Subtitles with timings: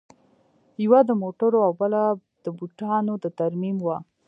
[0.83, 2.01] یوه د موټرو او بله
[2.45, 3.97] د بوټانو د ترمیم وه